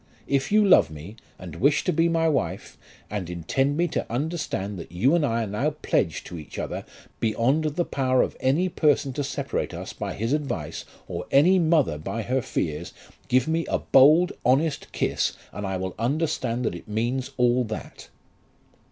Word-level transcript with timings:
If 0.25 0.51
you 0.51 0.65
love 0.65 0.89
me, 0.89 1.15
and 1.37 1.57
wish 1.57 1.83
to 1.83 1.93
be 1.93 2.09
my 2.09 2.27
wife, 2.27 2.75
and 3.07 3.29
intend 3.29 3.77
me 3.77 3.87
to 3.89 4.11
understand 4.11 4.79
that 4.79 4.91
you 4.91 5.13
and 5.13 5.23
I 5.23 5.43
are 5.43 5.47
now 5.47 5.69
pledged 5.83 6.25
to 6.25 6.39
each 6.39 6.57
other 6.57 6.85
beyond 7.19 7.65
the 7.65 7.85
power 7.85 8.23
of 8.23 8.35
any 8.39 8.67
person 8.67 9.13
to 9.13 9.23
separate 9.23 9.75
us 9.75 9.93
by 9.93 10.15
his 10.15 10.33
advice, 10.33 10.85
or 11.07 11.27
any 11.29 11.59
mother 11.59 11.99
by 11.99 12.23
her 12.23 12.41
fears, 12.41 12.93
give 13.27 13.47
me 13.47 13.63
a 13.67 13.77
bold, 13.77 14.31
honest 14.43 14.91
kiss, 14.91 15.33
and 15.51 15.67
I 15.67 15.77
will 15.77 15.93
understand 15.99 16.65
that 16.65 16.73
it 16.73 16.87
means 16.87 17.29
all 17.37 17.63
that." 17.65 18.09